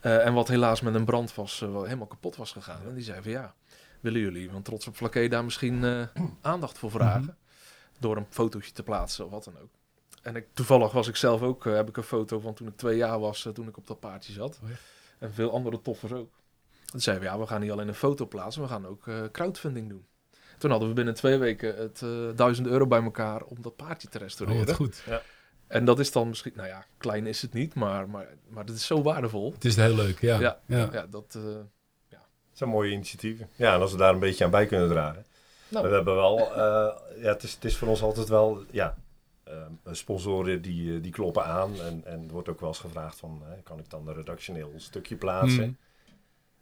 [0.00, 2.80] Eh, en wat helaas met een brand was, helemaal kapot was gegaan.
[2.88, 3.54] En die zei van ja,
[4.00, 6.02] willen jullie, want trots op Flaké daar misschien eh,
[6.40, 7.20] aandacht voor vragen.
[7.22, 7.30] Mhm.
[8.00, 9.70] Door een fotootje te plaatsen of wat dan ook.
[10.22, 12.76] En ik, toevallig was ik zelf ook, eh, heb ik een foto van toen ik
[12.76, 14.60] twee jaar was, eh, toen ik op dat paardje zat.
[14.62, 14.74] Oh ja.
[15.18, 16.30] En veel andere toffers ook.
[16.84, 19.22] Toen zeiden we, ja, we gaan niet alleen een foto plaatsen, we gaan ook eh,
[19.32, 20.06] crowdfunding doen.
[20.58, 22.02] Toen hadden we binnen twee weken het
[22.36, 24.74] 1000 euro bij elkaar om dat paardje te Oh, restaureren.
[24.74, 25.02] goed.
[25.66, 28.76] en dat is dan misschien, nou ja, klein is het niet, maar, maar, maar dat
[28.76, 29.52] is zo waardevol.
[29.52, 30.40] Het is heel leuk, ja.
[30.40, 30.60] Ja.
[30.66, 30.88] ja.
[30.92, 31.66] Ja, dat, eh, Dat
[32.58, 33.48] zijn mooie initiatieven.
[33.56, 35.24] Ja, en als we daar een beetje aan bij kunnen dragen.
[35.68, 35.88] Nou.
[35.88, 38.96] We hebben wel, eh, ja, het is, het is voor ons altijd wel, ja,
[39.44, 39.54] eh,
[39.90, 41.80] sponsoren die, eh, die kloppen aan.
[41.80, 45.16] En, en er wordt ook wel eens gevraagd van, kan ik dan een redactioneel stukje
[45.16, 45.64] plaatsen?
[45.64, 45.76] Mm.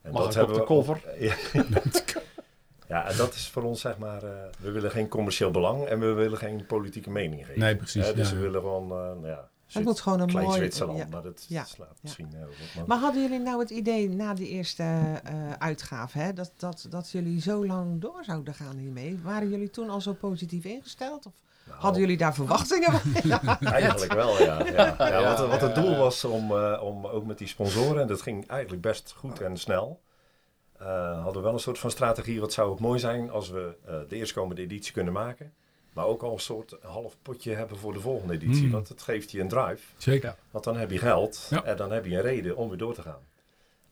[0.03, 1.01] En Mag ik op de cover?
[1.19, 1.35] Ja.
[2.89, 4.21] ja, en dat is voor ons zeg maar,
[4.59, 7.61] we willen geen commercieel belang en we willen geen politieke mening geven.
[7.61, 8.13] Nee, precies.
[8.13, 8.35] Dus ja.
[8.35, 10.59] we willen gewoon, nou ja, Het moet gewoon een klein mooi...
[10.59, 11.07] Zwitserland, ja.
[11.11, 12.35] maar dat Ja, slaat misschien
[12.77, 12.87] wat.
[12.87, 17.11] Maar, hadden jullie nou het idee na die eerste eh, uitgave, hè, dat, dat, dat
[17.11, 19.19] jullie zo lang door zouden gaan hiermee?
[19.23, 21.27] Waren jullie toen al zo positief ingesteld?
[21.27, 21.33] Of
[21.67, 23.59] nou, hadden jullie daar verwachtingen van?
[23.73, 24.65] Eigenlijk wel, ja.
[24.67, 24.95] ja.
[24.99, 28.07] ja, Ja, wat, wat het doel was om, eh, om ook met die sponsoren, en
[28.07, 30.01] dat ging eigenlijk best goed en snel,
[30.79, 32.41] eh, hadden we wel een soort van strategie.
[32.41, 35.55] Wat zou het mooi zijn als we eh, de eerstkomende editie kunnen maken,
[35.97, 38.63] maar ook al een soort half potje hebben voor de volgende editie.
[38.63, 38.71] Hmm.
[38.71, 40.37] Want het geeft je een drive, Zeker.
[40.51, 41.65] want dan heb je geld Ja.
[41.65, 43.21] en dan heb je een reden om weer door te gaan.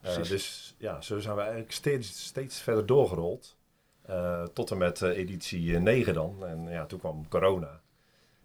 [0.01, 3.57] Eh, dus ja, zo zijn we eigenlijk steeds, steeds verder doorgerold.
[4.03, 6.47] eh, tot en met eh, editie eh, 9 dan.
[6.47, 7.81] En ja, toen kwam corona.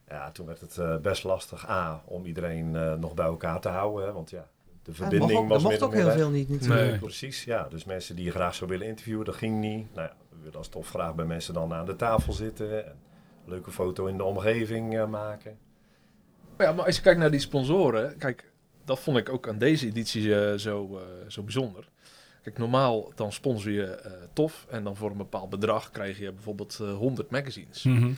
[0.08, 1.70] Ja, toen werd het eh, best lastig.
[1.70, 4.06] A, om iedereen eh, nog bij elkaar te houden.
[4.06, 4.48] Hè, want ja,
[4.84, 6.16] de Er verbinding mocht ook, er was mocht ook heel weg.
[6.16, 6.90] veel niet natuurlijk.
[6.90, 7.00] Nee.
[7.00, 7.68] Precies, ja.
[7.70, 9.94] Dus mensen die je graag zou willen interviewen, dat ging niet.
[9.94, 12.86] Nou ja, we willen als tof graag bij mensen dan aan de tafel zitten.
[12.86, 12.96] En
[13.50, 15.58] leuke foto in de omgeving eh, maken.
[16.58, 18.52] Maar ja, maar als je kijkt naar die sponsoren, kijk,
[18.86, 21.90] dat vond ik ook aan deze editie eh, zo, eh, zo bijzonder.
[22.42, 26.32] Kijk, normaal dan sponsor je eh, tof en dan voor een bepaald bedrag krijg je
[26.32, 27.84] bijvoorbeeld eh 100 magazines.
[27.84, 28.12] Mhm.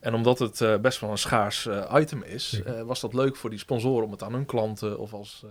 [0.00, 3.50] En omdat het eh, best wel een schaars item is, eh, was dat leuk voor
[3.50, 5.50] die sponsoren om het aan hun klanten of als eh,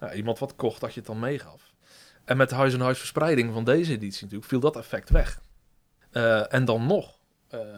[0.00, 1.72] nou, iemand wat kocht dat je het dan meegaf.
[2.24, 5.40] En met de huis en huis verspreiding van deze editie natuurlijk viel dat effect weg.
[6.10, 7.17] Eh, en dan nog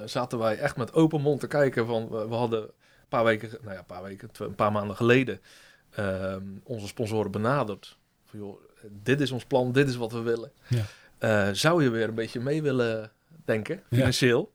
[0.04, 3.48] zaten wij echt met open mond te kijken van we, we hadden een paar weken,
[3.61, 5.40] nou ja, een paar weken, een paar maanden geleden
[5.90, 7.98] ehm, onze sponsoren benaderd.
[8.24, 8.61] Van, joh,
[9.02, 10.52] dit is ons plan, dit is wat we willen.
[10.68, 10.83] Ja.
[11.18, 13.11] Eh, zou je weer een beetje mee willen
[13.44, 14.52] denken, financieel?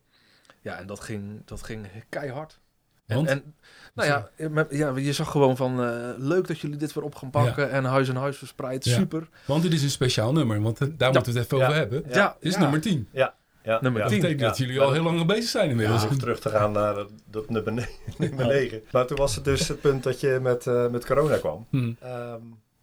[0.60, 2.58] Ja, en dat ging, dat ging keihard.
[3.06, 3.28] En, Want?
[3.28, 3.54] en
[3.94, 4.30] nou ja,
[4.70, 7.84] ja, je zag gewoon van eh, leuk dat jullie dit weer op gaan pakken en
[7.84, 8.94] huis en huis verspreid, Ja.
[8.94, 9.28] super.
[9.44, 11.64] Want dit is een speciaal nummer, want eh, daar moeten we het even Ja.
[11.66, 12.02] over hebben.
[12.08, 12.14] Ja.
[12.16, 12.60] Ja, Dit is ja.
[12.60, 13.08] nummer 10.
[13.12, 13.34] Ja,
[13.80, 14.08] Nummer ja.
[14.08, 14.46] Dat betekent Ja.
[14.48, 16.02] dat jullie al heel lang bezig zijn inmiddels.
[16.02, 18.82] Ja, om terug te gaan naar dat, dat nummer, ne- nummer 9.
[18.92, 21.66] Maar toen was het dus het punt dat je met, eh, met corona kwam.
[21.70, 21.92] Mhm.
[22.00, 22.40] Ehm,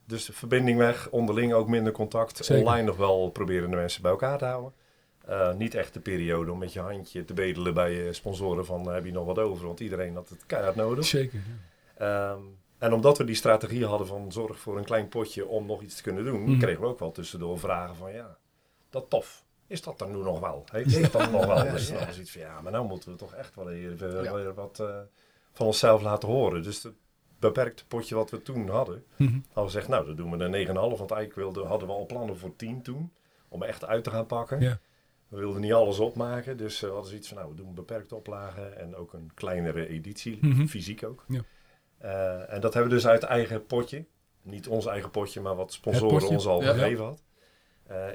[0.08, 2.46] dus de verbinding weg, onderling ook minder contact.
[2.46, 2.64] Zeker.
[2.66, 4.74] Online nog wel proberen de mensen bij elkaar te houden.
[5.26, 8.88] Eh, niet echt de periode om met je handje te bedelen bij je sponsoren van
[8.88, 11.06] eh, heb je nog wat over, want iedereen had het keihard nodig.
[11.06, 11.40] Zeker.
[11.98, 12.32] ja.
[12.32, 12.40] Ehm,
[12.78, 15.96] en omdat we die strategie hadden van zorg voor een klein potje om nog iets
[15.96, 16.60] te kunnen doen, Mhm.
[16.60, 18.38] kregen we ook wel tussendoor vragen van ja,
[18.90, 19.44] dat tof.
[19.74, 20.64] Is dat er nu nog wel?
[20.72, 21.72] Heeft dat nog wel?
[21.72, 21.98] Dus ja.
[21.98, 24.98] dan was iets van ja, maar nou moeten we toch echt wel weer wat eh,
[25.52, 26.64] van onszelf laten horen.
[26.64, 26.94] Dus het
[27.40, 29.32] beperkte potje wat we toen hadden, Mhm.
[29.32, 30.98] hadden we gezegd, nou dan doen we een 9,5.
[30.98, 33.12] Want eigenlijk wilden, hadden we al plannen voor 10 toen,
[33.48, 34.60] om echt uit te gaan pakken.
[34.60, 34.80] Ja.
[35.28, 38.16] We wilden niet alles opmaken, dus eh, we hadden zoiets van, nou we doen beperkte
[38.16, 40.66] oplagen en ook een kleinere editie, Mhm.
[40.66, 41.26] fysiek ook.
[41.28, 41.42] Ja.
[41.98, 44.06] Eh, en dat hebben we dus uit eigen potje,
[44.42, 46.28] niet ons eigen potje, maar wat sponsoren potje.
[46.36, 46.74] ons al Ja.
[46.74, 47.33] gegeven had, eh,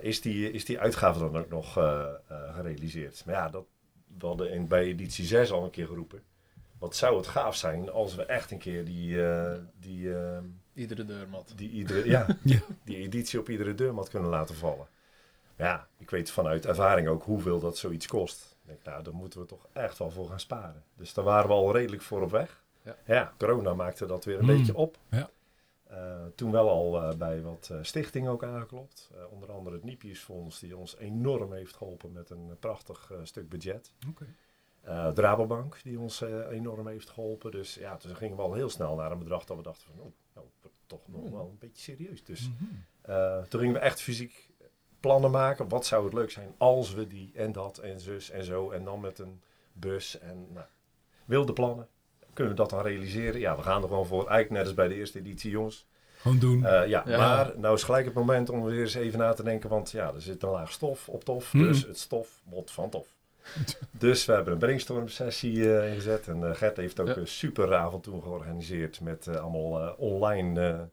[0.00, 3.22] is, die, is die uitgave dan ook nog eh, eh, gerealiseerd.
[3.26, 3.64] Maar ja, dat,
[4.18, 6.22] we hadden in, bij editie 6 al een keer geroepen.
[6.78, 10.38] wat zou het gaaf zijn als we echt een keer die, eh, die, eh,
[10.74, 11.52] Iedere deurmat.
[11.56, 12.58] die, iedere, ja, Ja.
[12.84, 14.86] die editie op iedere deurmat kunnen laten vallen.
[15.56, 18.56] Ja, ik weet vanuit ervaring ook hoeveel dat zoiets kost.
[18.62, 20.82] Ik denk, nou, daar moeten we toch echt wel voor gaan sparen.
[20.96, 22.62] Dus daar waren we al redelijk voor op weg.
[23.04, 23.32] Ja.
[23.38, 24.56] corona maakte dat weer een Mm.
[24.56, 24.96] beetje op.
[25.10, 25.30] Ja.
[26.34, 29.10] Toen wel al eh, bij wat eh, stichtingen ook aangeklopt.
[29.14, 33.92] Eh, onder andere het Nipiusfonds, die ons enorm heeft geholpen met een prachtig stuk budget.
[34.08, 34.26] Oké.
[34.80, 37.50] Eh, de Rabobank, die ons enorm heeft geholpen.
[37.50, 40.04] Dus ja, toen gingen we al heel snel naar een bedrag dat we dachten van,
[40.04, 40.46] oh, nou,
[40.86, 42.24] toch nog wel een beetje serieus.
[42.24, 43.48] Dus Mhm.
[43.48, 44.48] toen gingen we echt fysiek
[45.00, 45.68] plannen maken.
[45.68, 48.70] Wat zou het leuk zijn als we die en dat en zus en zo.
[48.70, 49.40] En dan met een
[49.72, 50.66] bus en nou,
[51.24, 51.88] wilde plannen.
[52.32, 53.40] Kunnen we dat dan realiseren?
[53.40, 54.18] Ja, we gaan er gewoon voor.
[54.18, 55.86] Eigenlijk net als bij de eerste editie, jongens.
[56.18, 56.64] Gewoon doen.
[56.64, 57.16] Eh, ja, Ja.
[57.18, 59.70] maar nou is gelijk het moment om weer eens even na te denken.
[59.70, 61.52] Want ja, er zit een laag stof op tof.
[61.52, 61.64] Mhm.
[61.64, 63.06] Dus het stof wordt van tof.
[63.90, 66.28] dus we hebben een brainstorm sessie eh, ingezet.
[66.28, 67.16] En eh, Gert heeft ook Ja.
[67.16, 69.00] een super avond toen georganiseerd.
[69.00, 70.88] Met eh, allemaal eh, online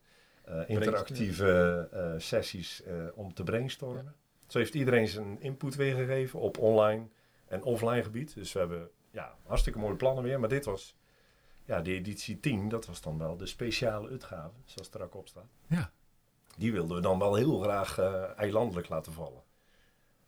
[0.67, 4.13] interactieve eh, sessies eh, om te brainstormen.
[4.47, 7.03] Zo heeft iedereen zijn input weergegeven op online
[7.47, 8.33] en offline gebied.
[8.35, 10.39] Dus we hebben ja, hartstikke mooie plannen weer.
[10.39, 10.95] Maar dit was
[11.65, 12.69] ja, de editie 10.
[12.69, 15.49] Dat was dan wel de speciale uitgave, zoals het er ook op staat.
[15.67, 15.91] Ja.
[16.57, 19.43] Die wilden we dan wel heel graag eh, eilandelijk laten vallen.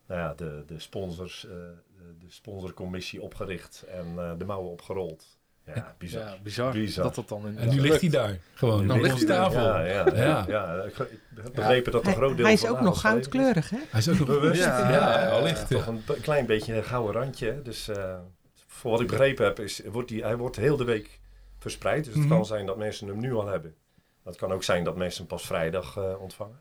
[0.08, 5.38] Nou ja, de, de sponsors, eh, de, de sponsorcommissie opgericht en eh, de mouwen opgerold.
[5.76, 6.22] Ja, bizar.
[6.22, 6.72] Ja, bizar.
[6.72, 7.04] Bizar.
[7.04, 8.38] Dat dat dan in En nu ligt hij daar.
[8.54, 8.86] Gewoon.
[8.86, 9.62] Nu op ligt hij daar, tafel.
[9.62, 10.46] Ja, ja, ja.
[10.48, 10.84] Ja.
[10.84, 13.78] ik begrepen dat een groot deel hij is ook nog goudkleurig, hè?
[13.90, 14.64] Hij is ook nog Bewust.
[14.64, 15.70] Ja, allicht.
[15.70, 17.62] Toch een klein beetje een gouden randje.
[17.62, 18.20] Dus eh,
[18.68, 21.20] voor wat ik begrepen heb, is, wordt die, hij wordt heel de week
[21.60, 22.04] verspreid.
[22.06, 22.34] Dus het Mhm.
[22.34, 23.76] kan zijn dat mensen hem nu al hebben.
[24.24, 26.60] Maar het kan ook zijn dat mensen hem pas vrijdag eh, ontvangen.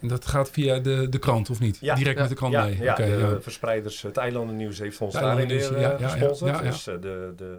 [0.00, 1.78] En dat gaat via de, de krant, of niet?
[1.80, 1.94] Ja.
[1.94, 2.20] Direct Ja.
[2.20, 2.78] met de krant ja, mee?
[2.78, 3.40] ja, Oké, de ja.
[3.40, 6.50] verspreiders, het Eilandennieuws heeft ons daarin weer eh, ja, ja, ja, gesponsord.
[6.56, 6.70] ja, ja.
[6.70, 7.58] Dus eh, de, de,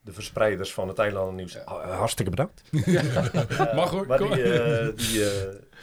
[0.00, 2.62] de verspreiders van het Eilandennieuws, hartstikke bedankt.
[3.74, 4.94] Mag hoor, Maar kom die, maar.
[4.96, 5.22] die,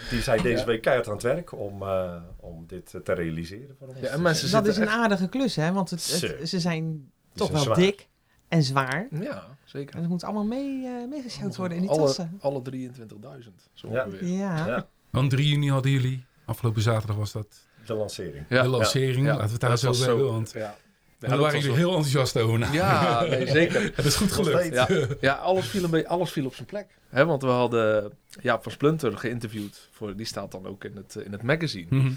[0.09, 0.65] die zijn deze Ja.
[0.65, 3.75] week keihard aan het werk om, eh, om dit te realiseren.
[3.79, 3.99] Voor ons.
[3.99, 5.71] Ja, en mensen Dat is een echt- aardige klus, hè?
[5.73, 7.75] Want het, ze zijn toch wel zwaar.
[7.75, 8.07] dik
[8.51, 9.07] en zwaar.
[9.11, 9.95] Ja, zeker.
[9.95, 12.37] En het moet allemaal mee, meegesjouwd worden in die alle, tassen.
[12.41, 13.69] alle 23.000.
[13.73, 14.05] Zo Ja.
[14.05, 14.27] ongeveer.
[14.27, 14.67] Ja.
[14.67, 16.23] Ja, Want 3 juni hadden jullie.
[16.45, 17.47] Afgelopen zaterdag was dat
[17.85, 18.45] de lancering.
[18.49, 18.61] Ja.
[18.61, 19.25] de lancering.
[19.25, 19.31] Ja.
[19.31, 20.25] Laten we het daar Dat zo hebben.
[20.31, 20.75] Want Ja.
[21.19, 22.59] Ja, daar waren jullie zo- heel enthousiast over.
[22.59, 23.91] Nou, Ja, nee, zeker.
[23.95, 24.73] Het is goed gelukt.
[24.73, 24.87] Ja,
[25.21, 26.87] ja alles, viel een beetje, alles viel op zijn plek.
[27.09, 28.11] Hè, want we hadden
[28.41, 29.87] Jaap van Splunter geïnterviewd.
[29.91, 31.85] Voor, die staat dan ook in het, eh, in het magazine.
[31.89, 32.11] Mhm.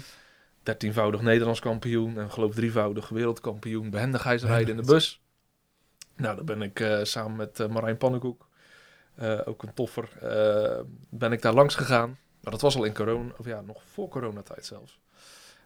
[0.63, 2.17] Dertienvoudig Nederlands kampioen.
[2.19, 3.89] En geloof drievoudig wereldkampioen.
[3.89, 5.21] Behendigheidsrijden in de bus.
[6.15, 8.47] Nou, daar ben ik eh, samen met eh, Marijn Pannenkoek.
[9.15, 10.09] eh, ook een toffer.
[11.09, 12.17] ben ik daar langs gegaan.
[12.41, 13.31] Maar dat was al in corona.
[13.37, 14.99] Of ja, nog voor coronatijd zelfs.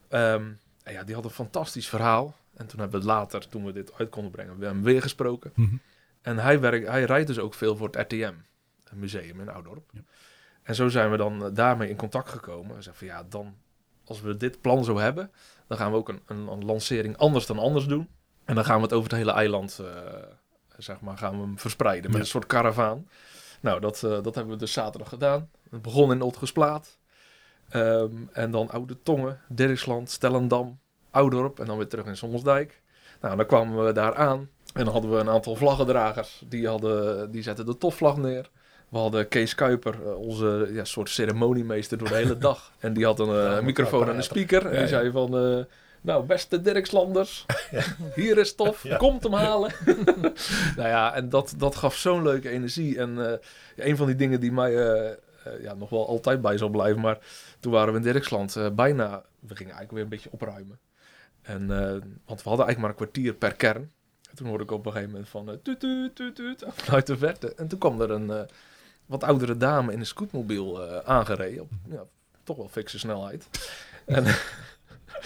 [0.08, 0.52] Ehm,
[0.84, 2.36] en ja, die had een fantastisch verhaal.
[2.54, 5.02] En toen hebben we later, toen we dit uit konden brengen, we hebben hem weer
[5.02, 5.52] gesproken.
[5.56, 5.76] Mhm.
[6.22, 8.34] En hij, werkt, hij rijdt dus ook veel voor het RTM,
[8.84, 9.90] een museum in Oudorp.
[9.94, 10.02] Ja.
[10.64, 12.76] En zo zijn we dan daarmee in contact gekomen.
[12.76, 13.56] En zeggen van ja, dan,
[14.04, 15.32] als we dit plan zo hebben,
[15.68, 18.10] dan gaan we ook een, een, een lancering anders dan anders doen.
[18.46, 19.80] En dan gaan we het over het hele eiland,
[20.80, 22.20] zeg maar, gaan we hem verspreiden met Ja.
[22.20, 23.08] een soort karavaan.
[23.62, 25.50] Nou, dat, eh, dat hebben we dus zaterdag gedaan.
[25.70, 26.98] Het begon in Otgersplaat.
[27.70, 30.80] Ehm en dan Oude Tongen, Dirksland, Stellendam,
[31.12, 32.82] Oudorp en dan weer terug in Sommelsdijk.
[33.22, 36.42] Nou, dan kwamen we daar aan en dan hadden we een aantal vlaggedragers.
[36.48, 38.50] Die, hadden, die zetten de tofvlag neer.
[38.90, 42.72] We hadden Kees Kuiper, eh, onze ja, soort ceremoniemeester door de hele dag.
[42.80, 44.66] En die had een eh, Ja, microfoon en een speaker.
[44.66, 45.66] En die zei van...
[46.02, 47.46] nou, beste Dirkslanders,
[48.16, 48.98] hier is tof, Ja.
[48.98, 49.72] komt hem halen.
[50.78, 52.98] nou ja, en dat, dat gaf zo'n leuke energie.
[52.98, 53.38] En eh,
[53.86, 55.16] een van die dingen die mij eh, eh,
[55.62, 57.02] ja, nog wel altijd bij zal blijven.
[57.02, 57.18] Maar
[57.60, 59.24] toen waren we in Dirksland bijna...
[59.40, 60.80] We gingen eigenlijk weer een beetje opruimen.
[61.42, 61.68] En,
[62.26, 63.92] want we hadden eigenlijk maar een kwartier per kern.
[64.30, 65.50] En toen hoorde ik op een gegeven moment van...
[65.50, 67.54] eh, tuut, tuut, tuut, tuut, vanuit de verte.
[67.56, 68.48] En toen kwam er een
[69.06, 71.62] wat oudere dame in een scootmobiel aangereden.
[71.62, 72.04] Op ja,
[72.44, 73.48] toch wel fikse snelheid.
[74.06, 74.24] En,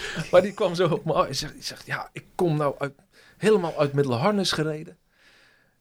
[0.31, 1.27] maar die kwam zo op me af.
[1.27, 2.93] Die zegt, ja, ik kom nou uit,
[3.37, 4.97] helemaal uit Middelharnis gereden.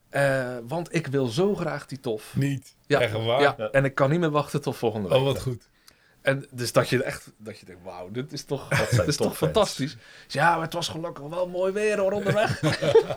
[0.09, 2.35] Eh, want ik wil zo graag die tof.
[2.35, 2.75] Niet.
[2.87, 3.41] Ja, Echt waar?
[3.41, 3.69] Ja, Ja.
[3.71, 5.17] en ik kan niet meer wachten tot volgende week.
[5.17, 5.69] Oh, wat goed.
[6.21, 9.37] En dus dat je echt, dat je denkt, wauw, dit is toch, dit is toch
[9.37, 9.97] fantastisch.
[10.25, 12.61] Dus ja, maar het was gelukkig wel mooi weer hoor onderweg.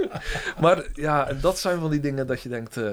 [0.60, 2.84] maar ja, dat zijn van die dingen dat je denkt, eh,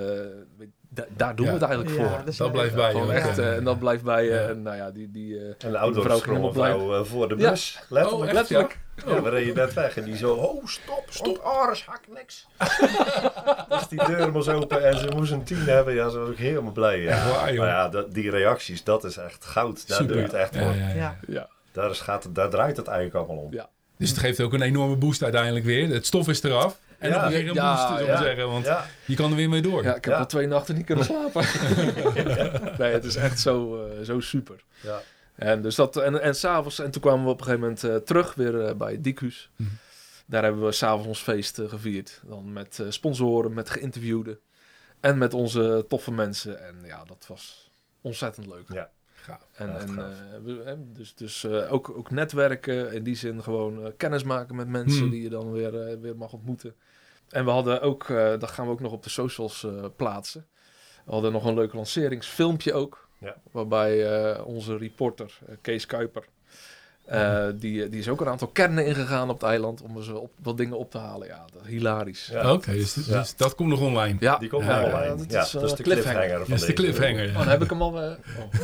[0.94, 1.52] da- daar doen Ja.
[1.52, 2.34] we het eigenlijk Ja, voor.
[2.38, 3.12] dat blijft bij je.
[3.12, 3.42] Echt, ja.
[3.44, 4.30] eh, en dat blijft bij je.
[4.32, 4.48] Ja.
[4.48, 6.56] En nou ja, die, die, eh, En de ging sprong
[6.94, 7.50] eh, voor de Ja.
[7.50, 7.80] bus.
[7.90, 8.22] Letterlijk.
[8.22, 8.34] Oh, echt?
[8.34, 8.80] letterlijk.
[9.08, 12.48] Ja, we reden net weg en die zo, oh stop, stop, Ares, hak niks.
[13.70, 15.94] dus die deur moest open en ze moest een tien hebben.
[15.94, 17.00] Ja, ze was ook helemaal blij.
[17.02, 17.26] Ja.
[17.36, 19.88] Maar ja, dat, die reacties, dat is echt goud.
[19.88, 20.08] Daar Super.
[20.14, 20.76] doe je het echt voor.
[20.76, 20.96] ja, ja.
[20.96, 21.18] Ja.
[21.28, 23.54] Ja, Daar, is, gaat het, daar draait het eigenlijk allemaal om.
[23.54, 23.70] Ja.
[23.98, 25.90] Dus het geeft ook een enorme boost uiteindelijk weer.
[25.90, 26.78] Het stof is eraf.
[27.04, 27.22] En Ja.
[27.22, 28.18] dan weer een Ja, boost, ja.
[28.18, 28.48] zeggen.
[28.50, 29.84] Want Ja, je kan er weer mee door.
[29.84, 30.20] Ja, ik heb Ja.
[30.20, 31.42] al twee nachten niet kunnen slapen.
[32.80, 34.64] nee, het is echt zo, eh, zo super.
[34.82, 35.02] ja.
[35.36, 37.96] En, dus dat, en, en s'avonds, en toen kwamen we op een gegeven moment eh,
[37.96, 39.50] terug weer eh, bij Dicus.
[39.56, 39.70] Mhm.
[40.26, 42.22] Daar hebben we s'avonds ons feest gevierd.
[42.26, 44.40] Dan met eh, sponsoren, met geïnterviewden.
[45.00, 46.66] En met onze toffe mensen.
[46.68, 48.66] En ja, dat was ontzettend leuk.
[48.74, 48.90] Ja.
[49.14, 49.48] Gaaf.
[49.54, 50.06] En, Ja, en, eh,
[50.44, 54.68] we- dus dus eh, ook, ook netwerken, in die zin gewoon eh, kennis maken met
[54.68, 55.10] mensen Hmm.
[55.10, 56.76] die je dan weer, weer mag ontmoeten.
[57.34, 60.46] En we hadden ook, eh, dat gaan we ook nog op de socials eh, plaatsen.
[61.06, 63.08] We hadden nog een leuk lanceringsfilmpje ook.
[63.20, 63.36] Ja.
[63.52, 66.24] Waarbij eh, onze reporter, Kees Kuiper,
[67.06, 70.16] eh, die, die is ook een aantal kernen ingegaan op het eiland om er zo
[70.16, 71.28] op, wat dingen op te halen.
[71.28, 72.28] Ja, dat is hilarisch.
[72.32, 72.54] Ja.
[72.54, 73.26] Oké, dus, dus Ja.
[73.38, 74.38] dat komt nog online.
[74.40, 75.16] Die komt Ja, wel ja, online.
[75.16, 76.20] dat Ja, is, dat is de cliffhanger.
[76.20, 77.28] cliffhanger van Dat is de cliffhanger.
[77.30, 78.02] Oh, dan heb ik hem al...
[78.02, 78.12] eh,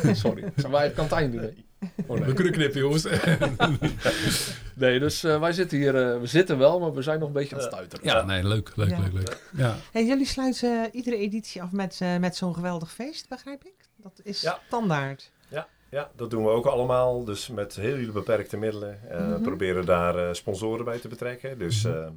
[0.06, 0.52] oh, sorry.
[0.56, 1.64] Zijn wij het kantijn doen?
[2.06, 2.26] Oh, nee.
[2.28, 3.06] We kunnen knippen, jongens.
[4.74, 7.34] Nee, dus eh, wij zitten hier, eh, we zitten wel, maar we zijn nog een
[7.34, 8.04] beetje aan het stuiteren.
[8.04, 8.98] ja, nee, leuk, leuk, Ja.
[8.98, 9.40] leuk, leuk.
[9.56, 9.76] Ja.
[9.92, 13.74] En jullie sluiten iedere editie af met, eh, met zo'n geweldig feest, begrijp ik?
[13.96, 14.58] Dat is Ja.
[14.66, 15.30] standaard.
[15.92, 17.24] Ja, dat doen we ook allemaal.
[17.24, 18.98] Dus met heel beperkte middelen.
[19.10, 19.42] Eh Mhm.
[19.42, 21.58] Proberen daar eh, sponsoren bij te betrekken.
[21.58, 21.94] Dus Mhm.
[21.96, 22.08] eh,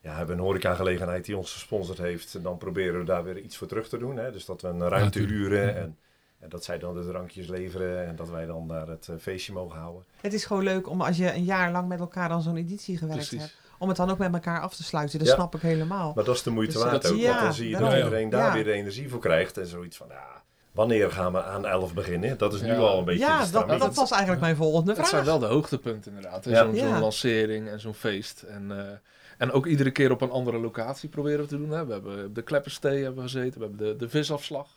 [0.00, 2.34] ja, hebben we een horecagelegenheid die ons gesponsord heeft.
[2.34, 4.16] En dan proberen we daar weer iets voor terug te doen.
[4.16, 4.32] Hè?
[4.32, 5.66] Dus dat we een ruimte huren.
[5.66, 5.72] Ja.
[5.72, 5.98] En,
[6.46, 8.06] en dat zij dan de drankjes leveren.
[8.06, 10.04] En dat wij dan daar het eh, feestje mogen houden.
[10.20, 12.96] Het is gewoon leuk om als je een jaar lang met elkaar aan zo'n editie
[12.98, 13.40] gewerkt Precies.
[13.40, 15.18] hebt, om het dan ook met elkaar af te sluiten.
[15.18, 15.34] Dat Ja.
[15.34, 16.12] snap ik helemaal.
[16.14, 17.18] Maar dat is de moeite Dus, waard dat- ook.
[17.18, 19.58] ja, want dan zie je dat iedereen daar weer de energie voor krijgt.
[19.58, 22.38] En zoiets van, ja, wanneer gaan we aan 11 beginnen?
[22.38, 22.76] Dat is nu Ja.
[22.76, 25.08] al een beetje Ja, dat, dat was eigenlijk mijn volgende Dat vraag.
[25.08, 26.44] zijn wel de hoogtepunten inderdaad.
[26.44, 27.00] Zo'n zo'n Ja.
[27.00, 28.42] lancering en zo'n feest.
[28.42, 28.92] En, eh,
[29.38, 31.70] en ook iedere keer op een andere locatie proberen we te doen.
[31.70, 31.86] Hè.
[31.86, 33.60] We hebben op de Klepperstee hebben we gezeten.
[33.60, 34.68] We hebben de, de visafslag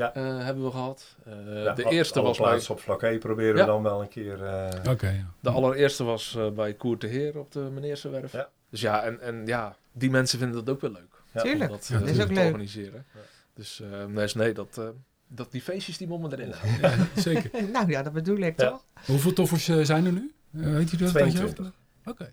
[0.00, 0.14] Ja.
[0.14, 1.16] eh, hebben we gehad.
[1.24, 1.32] Eh,
[1.64, 3.60] Ja, de al- eerste alle was bij, op vlak E proberen Ja.
[3.60, 4.44] we dan wel een keer...
[4.44, 5.30] eh, Oké, ja.
[5.40, 8.32] de allereerste was eh, bij Koer de Heer op de Meneersenwerf.
[8.32, 8.48] Ja.
[8.70, 11.22] Dus ja, en, en ja, die mensen vinden dat ook wel leuk.
[11.32, 11.40] Ja.
[11.42, 11.70] Tuurlijk.
[11.70, 12.44] Om dat, Ja, dat is te ook leuk.
[12.44, 13.06] organiseren.
[13.54, 14.88] Dus eh, nee, is- nee dat, eh,
[15.28, 16.54] dat die feestjes die moeten erin.
[16.80, 17.50] Ja, zeker.
[17.72, 18.68] Nou ja, dat bedoel ik Ja.
[18.70, 18.84] toch?
[19.06, 20.32] Hoeveel toffers zijn er nu?
[20.60, 21.08] Eh, weet je dat?
[21.08, 21.72] 22.
[22.04, 22.32] Oké,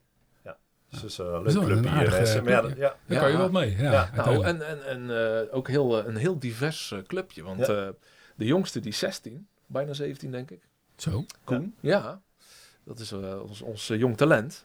[1.01, 2.41] Dus uh, Dat is leuk wel een clubje.
[2.41, 3.75] Maar ja, dat- ja, daar kan je wat mee.
[3.77, 7.43] Ja, Ja, nou, en, en, en eh, ook heel, eh, een heel divers eh, clubje.
[7.43, 7.85] Want Ja.
[7.85, 7.87] eh,
[8.35, 10.61] de jongste die is 16, bijna 17 denk ik.
[10.95, 11.25] Zo.
[11.43, 12.21] Koen, ja.
[12.83, 14.63] Dat is eh, ons, ons eh, jong talent.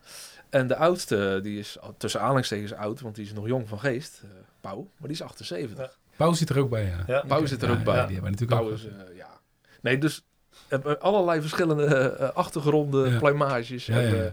[0.50, 3.78] En de oudste, die is al- tussen aanhalingstekens oud, want die is nog jong van
[3.80, 4.20] geest.
[4.24, 5.78] eh Pauw, maar die is 78.
[5.78, 5.90] Ja.
[6.16, 7.04] Pauw zit er ook bij, ja.
[7.06, 7.24] Ja.
[7.26, 7.94] Pauw zit er ja, ook bij.
[7.96, 8.76] ja, die hebben we natuurlijk Pauw ook.
[8.78, 9.40] is, eh, ja.
[9.80, 10.24] Nee, dus
[10.68, 13.18] eh, allerlei verschillende eh, achtergronden, Ja.
[13.18, 13.86] pluimages.
[13.86, 14.22] Ja, en, ja, ja.
[14.24, 14.32] eh,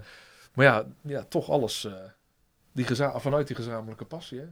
[0.59, 1.93] maar ja, ja, toch alles eh,
[2.71, 2.85] die
[3.21, 4.39] vanuit die gezamenlijke passie.
[4.39, 4.45] Hè?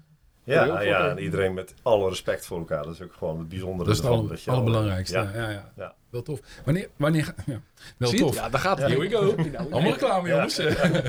[0.43, 2.83] Ja, ja, en iedereen met alle respect voor elkaar.
[2.83, 5.17] Dat is ook gewoon het bijzondere Dat is het al- allerbelangrijkste.
[5.17, 5.31] Ja.
[5.33, 5.49] Ja.
[5.49, 5.95] Ja, Ja.
[6.09, 6.39] Wel tof.
[6.65, 7.61] Wanneer, wanneer ja,
[7.97, 8.33] wel Zie je het?
[8.33, 8.43] tof.
[8.43, 8.87] Ja, daar gaat het.
[8.87, 9.35] Here we go.
[9.51, 10.33] Nou, Allemaal reclame, Ja.
[10.35, 10.57] jongens.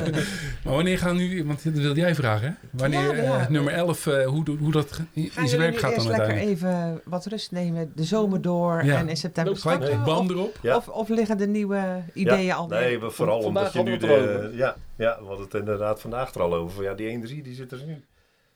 [0.65, 2.69] maar wanneer gaan nu, want dat wilde jij vragen, hè?
[2.79, 3.41] Wanneer Ja, ja.
[3.41, 6.37] eh, nummer 11, eh, hoe, hoe dat in Gaan zijn werk gaat eerst dan lekker
[6.37, 6.81] uiteindelijk?
[6.81, 8.97] even wat rust nemen, de zomer door Ja.
[8.97, 10.59] en in september Gelijk de Of, band erop.
[10.63, 10.77] Ja.
[10.77, 12.81] of, of liggen de nieuwe ideeën ja, alweer?
[12.81, 14.51] Nee, we, vooral omdat je nu de...
[14.55, 16.83] Ja, ja, we hadden het inderdaad vandaag er al over.
[16.83, 18.05] Ja, die energie die zit er nu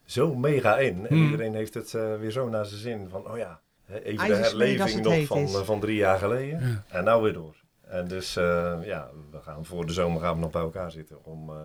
[0.05, 1.07] zo mega in.
[1.07, 1.25] En Hmm.
[1.25, 3.07] iedereen heeft het eh, weer zo naar zijn zin.
[3.11, 3.61] Van, oh ja,
[3.93, 5.55] even de herleving nog van, is.
[5.55, 6.61] eh, van drie jaar geleden.
[6.69, 6.85] Ja.
[6.89, 7.57] En nou weer door.
[7.81, 11.25] En dus eh, ja, we gaan voor de zomer gaan we nog bij elkaar zitten
[11.25, 11.57] om eh,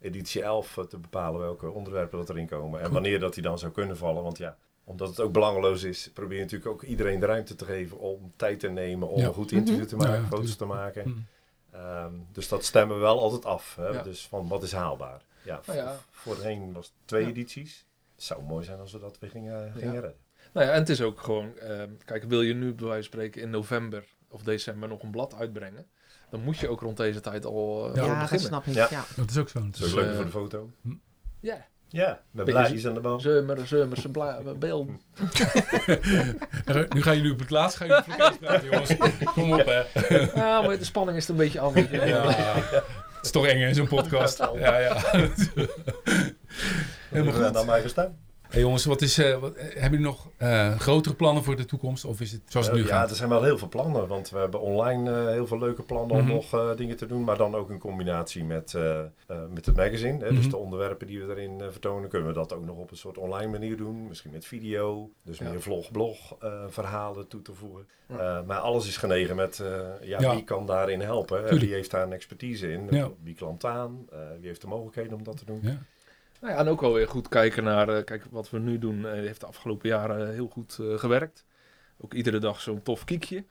[0.00, 2.78] editie 11 te bepalen welke onderwerpen dat erin komen.
[2.78, 2.94] En Goed.
[2.94, 4.22] wanneer dat die dan zou kunnen vallen.
[4.22, 7.64] Want ja, omdat het ook belangeloos is, probeer je natuurlijk ook iedereen de ruimte te
[7.64, 9.26] geven om tijd te nemen, om Ja.
[9.26, 10.04] een goed interview te Mhm.
[10.04, 11.02] maken, Ja, ja, foto's te maken.
[11.02, 11.10] Hm.
[11.76, 13.76] Ehm, dus dat stemmen we wel altijd af.
[13.76, 13.88] Hè?
[13.88, 14.02] Ja.
[14.02, 15.22] Dus van wat is haalbaar.
[15.42, 17.28] Ja, Nou Voorheen was het twee Ja.
[17.28, 17.86] edities.
[18.14, 19.92] Het zou mooi zijn als we dat weer gingen, gingen Ja.
[19.92, 20.14] redden.
[20.52, 23.02] Nou ja, en het is ook gewoon, ehm, kijk, wil je nu bij wijze van
[23.02, 25.86] spreken in november of december nog een blad uitbrengen,
[26.30, 28.74] dan moet je ook rond deze tijd al eh, Ja, Ja, dat snap ik.
[28.74, 28.86] Ja.
[28.90, 29.04] Ja.
[29.16, 29.58] Dat is ook zo.
[29.60, 30.70] Dat is Dus, ook leuk eh, voor de foto.
[31.40, 33.20] Ja, Ja, met blaadjes aan de bal.
[33.20, 34.88] zomer, zomerse bla- beeld.
[36.94, 38.96] Nu gaan jullie op het laatst gaan jullie praten, jongens.
[39.34, 39.82] Kom op, hè.
[40.34, 41.90] Ja, maar de spanning is er een beetje anders.
[41.90, 42.30] Ja.
[42.32, 42.84] Het
[43.22, 44.38] is toch eng, hè, zo'n podcast.
[44.38, 44.96] Ja, ja.
[47.08, 47.54] Helemaal En goed.
[47.54, 48.18] dan maar gestaan.
[48.50, 51.64] Hey, jongens, wat is, eh, wat, eh, hebben jullie nog eh, grotere plannen voor de
[51.64, 52.04] toekomst?
[52.04, 54.08] Of is het zoals het nu ja, er zijn wel heel veel plannen.
[54.08, 56.32] Want we hebben online eh, heel veel leuke plannen om Mhm.
[56.32, 57.24] nog eh, dingen te doen.
[57.24, 59.06] Maar dan ook in combinatie met, eh, eh,
[59.54, 60.24] met het magazine.
[60.24, 60.28] Hè?
[60.30, 60.48] Dus Mhm.
[60.50, 62.08] de onderwerpen die we erin eh, vertonen.
[62.08, 64.08] Kunnen we dat ook nog op een soort online manier doen.
[64.08, 65.10] Misschien met video.
[65.24, 65.50] Dus Ja.
[65.50, 67.86] meer vlog, blog eh, verhalen toe te voegen.
[68.06, 68.38] Ja.
[68.38, 70.34] Eh, maar alles is genegen met eh, ja, Ja.
[70.34, 71.58] wie kan daarin helpen.
[71.58, 72.86] Wie heeft daar een expertise in?
[72.90, 73.08] Ja.
[73.22, 74.06] Wie klampt aan?
[74.12, 75.78] Eh, wie heeft de mogelijkheden om dat te doen?
[76.40, 79.06] Nou ja, en ook wel weer goed kijken naar, eh, kijk, wat we nu doen,
[79.06, 81.44] eh, heeft de afgelopen jaren heel goed eh, gewerkt.
[81.98, 83.44] Ook iedere dag zo'n tof kiekje.